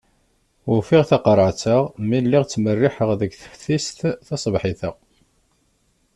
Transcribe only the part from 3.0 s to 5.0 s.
deg teftist taṣebḥit-a.